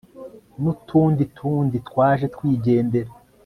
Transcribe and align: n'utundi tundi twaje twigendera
n'utundi 0.61 1.23
tundi 1.37 1.77
twaje 1.87 2.25
twigendera 2.35 3.11